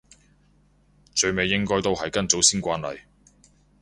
[1.13, 3.01] 最尾應該都係跟祖先慣例